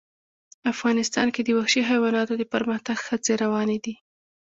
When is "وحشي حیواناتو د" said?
1.57-2.43